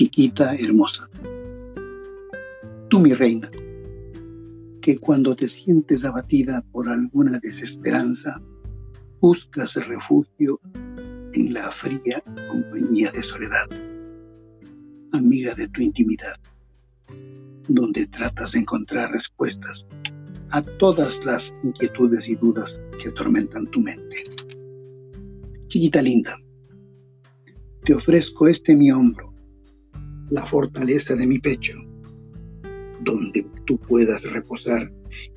chiquita 0.00 0.54
hermosa. 0.54 1.10
Tú 2.88 3.00
mi 3.00 3.12
reina, 3.12 3.50
que 4.80 4.96
cuando 4.96 5.36
te 5.36 5.46
sientes 5.46 6.06
abatida 6.06 6.64
por 6.72 6.88
alguna 6.88 7.38
desesperanza, 7.42 8.40
buscas 9.20 9.74
refugio 9.74 10.58
en 11.34 11.52
la 11.52 11.70
fría 11.82 12.24
compañía 12.48 13.12
de 13.12 13.22
soledad, 13.22 13.68
amiga 15.12 15.54
de 15.54 15.68
tu 15.68 15.82
intimidad, 15.82 16.36
donde 17.68 18.06
tratas 18.06 18.52
de 18.52 18.60
encontrar 18.60 19.10
respuestas 19.12 19.86
a 20.52 20.62
todas 20.78 21.22
las 21.26 21.54
inquietudes 21.62 22.26
y 22.26 22.36
dudas 22.36 22.80
que 23.02 23.10
atormentan 23.10 23.70
tu 23.70 23.82
mente. 23.82 24.24
Chiquita 25.66 26.00
linda, 26.00 26.38
te 27.84 27.92
ofrezco 27.92 28.48
este 28.48 28.74
mi 28.74 28.90
hombro 28.90 29.29
la 30.30 30.46
fortaleza 30.46 31.14
de 31.14 31.26
mi 31.26 31.38
pecho, 31.38 31.74
donde 33.02 33.46
tú 33.66 33.78
puedas 33.78 34.22
reposar 34.30 34.90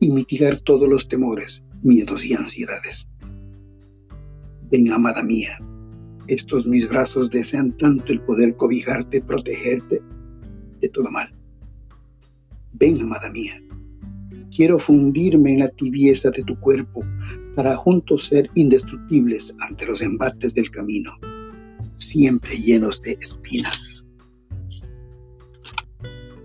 y 0.00 0.10
mitigar 0.10 0.60
todos 0.60 0.88
los 0.88 1.08
temores, 1.08 1.62
miedos 1.82 2.24
y 2.24 2.34
ansiedades. 2.34 3.06
Ven, 4.70 4.92
amada 4.92 5.22
mía, 5.22 5.58
estos 6.28 6.66
mis 6.66 6.88
brazos 6.88 7.30
desean 7.30 7.76
tanto 7.78 8.12
el 8.12 8.20
poder 8.20 8.56
cobijarte, 8.56 9.22
protegerte 9.22 10.02
de 10.80 10.88
todo 10.88 11.10
mal. 11.10 11.32
Ven, 12.74 13.00
amada 13.02 13.30
mía, 13.30 13.60
quiero 14.54 14.78
fundirme 14.78 15.54
en 15.54 15.60
la 15.60 15.68
tibieza 15.68 16.30
de 16.30 16.42
tu 16.44 16.58
cuerpo 16.60 17.04
para 17.54 17.76
juntos 17.76 18.26
ser 18.26 18.50
indestructibles 18.54 19.54
ante 19.60 19.86
los 19.86 20.02
embates 20.02 20.54
del 20.54 20.70
camino, 20.70 21.12
siempre 21.96 22.56
llenos 22.56 23.00
de 23.02 23.18
espinas. 23.20 24.05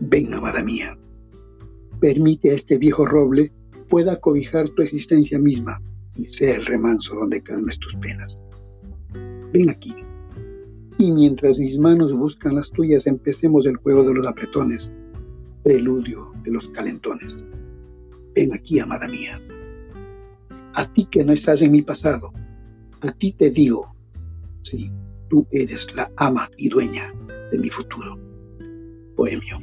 Ven, 0.00 0.32
amada 0.32 0.62
mía, 0.62 0.96
permite 2.00 2.50
a 2.50 2.54
este 2.54 2.78
viejo 2.78 3.04
roble 3.04 3.52
pueda 3.88 4.20
cobijar 4.20 4.68
tu 4.70 4.82
existencia 4.82 5.38
misma 5.38 5.80
y 6.14 6.26
sea 6.26 6.56
el 6.56 6.66
remanso 6.66 7.14
donde 7.14 7.42
calmes 7.42 7.78
tus 7.78 7.94
penas. 7.96 8.38
Ven 9.52 9.70
aquí, 9.70 9.94
y 10.98 11.12
mientras 11.12 11.58
mis 11.58 11.78
manos 11.78 12.12
buscan 12.12 12.56
las 12.56 12.70
tuyas, 12.72 13.06
empecemos 13.06 13.64
el 13.66 13.76
juego 13.76 14.04
de 14.04 14.14
los 14.14 14.26
apretones, 14.26 14.92
preludio 15.62 16.32
de 16.44 16.50
los 16.50 16.68
calentones. 16.70 17.36
Ven 18.34 18.52
aquí, 18.52 18.78
amada 18.78 19.08
mía. 19.08 19.40
A 20.74 20.92
ti 20.92 21.06
que 21.10 21.24
no 21.24 21.32
estás 21.32 21.62
en 21.62 21.72
mi 21.72 21.82
pasado, 21.82 22.32
a 23.00 23.12
ti 23.12 23.32
te 23.32 23.50
digo, 23.50 23.86
sí, 24.62 24.90
tú 25.28 25.46
eres 25.50 25.86
la 25.94 26.10
ama 26.16 26.48
y 26.56 26.68
dueña 26.68 27.12
de 27.50 27.58
mi 27.58 27.70
futuro. 27.70 28.18
Bohemio. 29.16 29.58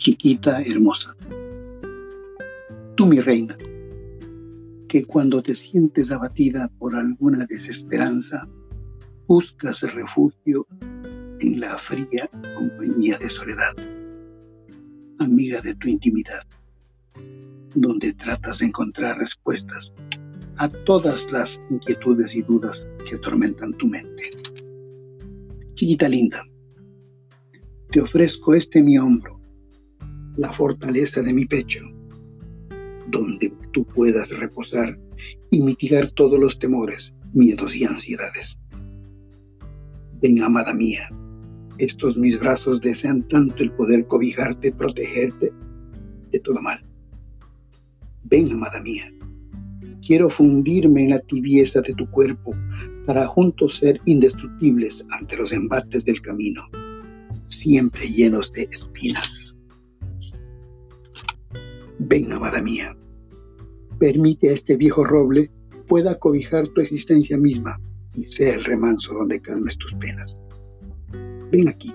Chiquita 0.00 0.62
hermosa. 0.62 1.14
Tú 2.96 3.04
mi 3.04 3.20
reina, 3.20 3.54
que 4.88 5.04
cuando 5.04 5.42
te 5.42 5.54
sientes 5.54 6.10
abatida 6.10 6.68
por 6.78 6.96
alguna 6.96 7.44
desesperanza, 7.44 8.48
buscas 9.26 9.82
refugio 9.82 10.66
en 11.40 11.60
la 11.60 11.78
fría 11.86 12.30
compañía 12.56 13.18
de 13.18 13.28
soledad, 13.28 13.74
amiga 15.18 15.60
de 15.60 15.74
tu 15.74 15.88
intimidad, 15.88 16.46
donde 17.74 18.14
tratas 18.14 18.60
de 18.60 18.68
encontrar 18.68 19.18
respuestas 19.18 19.92
a 20.56 20.68
todas 20.86 21.30
las 21.30 21.60
inquietudes 21.68 22.34
y 22.34 22.40
dudas 22.40 22.86
que 23.06 23.16
atormentan 23.16 23.76
tu 23.76 23.86
mente. 23.86 24.30
Chiquita 25.74 26.08
linda, 26.08 26.42
te 27.90 28.00
ofrezco 28.00 28.54
este 28.54 28.82
mi 28.82 28.96
hombro 28.96 29.39
la 30.36 30.52
fortaleza 30.52 31.22
de 31.22 31.32
mi 31.32 31.46
pecho, 31.46 31.80
donde 33.08 33.52
tú 33.72 33.84
puedas 33.84 34.30
reposar 34.36 34.98
y 35.50 35.60
mitigar 35.60 36.10
todos 36.12 36.38
los 36.38 36.58
temores, 36.58 37.12
miedos 37.32 37.74
y 37.74 37.84
ansiedades. 37.84 38.56
Ven, 40.22 40.42
amada 40.42 40.72
mía, 40.72 41.08
estos 41.78 42.16
mis 42.16 42.38
brazos 42.38 42.80
desean 42.80 43.26
tanto 43.28 43.62
el 43.62 43.72
poder 43.72 44.06
cobijarte, 44.06 44.72
protegerte 44.72 45.52
de 46.30 46.38
todo 46.40 46.60
mal. 46.60 46.84
Ven, 48.24 48.52
amada 48.52 48.80
mía, 48.80 49.10
quiero 50.06 50.30
fundirme 50.30 51.04
en 51.04 51.10
la 51.10 51.20
tibieza 51.20 51.80
de 51.80 51.94
tu 51.94 52.08
cuerpo 52.10 52.54
para 53.06 53.26
juntos 53.26 53.76
ser 53.76 54.00
indestructibles 54.04 55.04
ante 55.10 55.36
los 55.36 55.52
embates 55.52 56.04
del 56.04 56.20
camino, 56.20 56.62
siempre 57.46 58.06
llenos 58.06 58.52
de 58.52 58.68
espinas. 58.70 59.56
Ven, 62.10 62.32
amada 62.32 62.60
mía, 62.60 62.96
permite 64.00 64.50
a 64.50 64.54
este 64.54 64.76
viejo 64.76 65.04
roble 65.04 65.48
pueda 65.86 66.18
cobijar 66.18 66.66
tu 66.70 66.80
existencia 66.80 67.38
misma 67.38 67.80
y 68.14 68.26
sea 68.26 68.56
el 68.56 68.64
remanso 68.64 69.14
donde 69.14 69.40
calmes 69.40 69.78
tus 69.78 69.94
penas. 69.94 70.36
Ven 71.52 71.68
aquí, 71.68 71.94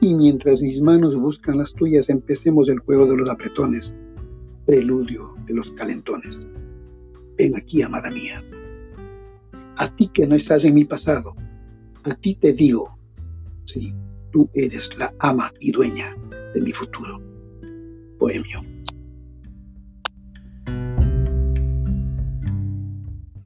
y 0.00 0.14
mientras 0.14 0.60
mis 0.60 0.80
manos 0.80 1.14
buscan 1.14 1.58
las 1.58 1.72
tuyas, 1.74 2.10
empecemos 2.10 2.68
el 2.68 2.80
juego 2.80 3.06
de 3.06 3.16
los 3.18 3.30
apretones, 3.30 3.94
preludio 4.66 5.36
de 5.46 5.54
los 5.54 5.70
calentones. 5.74 6.36
Ven 7.38 7.54
aquí, 7.54 7.82
amada 7.82 8.10
mía. 8.10 8.42
A 9.78 9.94
ti 9.94 10.10
que 10.12 10.26
no 10.26 10.34
estás 10.34 10.64
en 10.64 10.74
mi 10.74 10.86
pasado, 10.86 11.36
a 12.02 12.16
ti 12.16 12.34
te 12.34 12.52
digo, 12.52 12.98
sí, 13.64 13.94
tú 14.32 14.50
eres 14.54 14.90
la 14.98 15.14
ama 15.20 15.52
y 15.60 15.70
dueña 15.70 16.16
de 16.52 16.60
mi 16.60 16.72
futuro. 16.72 17.20
Bohemio. 18.18 18.73